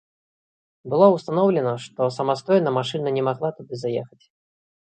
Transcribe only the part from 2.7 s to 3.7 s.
машына не магла